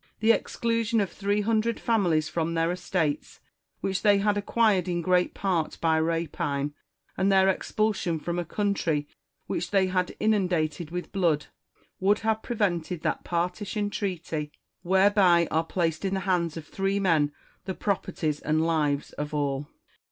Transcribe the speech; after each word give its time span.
The 0.19 0.31
exclusion 0.31 0.99
of 0.99 1.11
three 1.11 1.41
hundred 1.41 1.79
families 1.79 2.27
from 2.27 2.55
their 2.55 2.71
estates, 2.71 3.39
which 3.81 4.01
they 4.01 4.17
had 4.17 4.35
acquired 4.35 4.87
in 4.87 5.03
great 5.03 5.35
part 5.35 5.77
by 5.79 5.99
rapine, 5.99 6.73
and 7.15 7.31
their 7.31 7.47
expulsion 7.47 8.17
from 8.19 8.39
a 8.39 8.43
country 8.43 9.07
which 9.45 9.69
they 9.69 9.85
had 9.85 10.15
inundated 10.19 10.89
with 10.89 11.11
blood, 11.11 11.45
would 11.99 12.17
have 12.21 12.41
prevented 12.41 13.03
that 13.03 13.23
partition 13.23 13.91
treaty, 13.91 14.51
whereby 14.81 15.47
are 15.51 15.65
placed 15.65 16.03
in 16.03 16.15
the 16.15 16.21
hands 16.21 16.57
of 16.57 16.65
three 16.65 16.99
men 16.99 17.31
the 17.65 17.75
properties 17.75 18.39
and 18.39 18.65
lives 18.65 19.13
of 19.19 19.35
all. 19.35 19.67